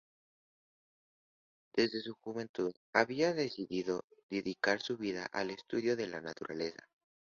[1.75, 6.87] Desde su juventud había decidido dedicar su vida al estudio de la naturaleza.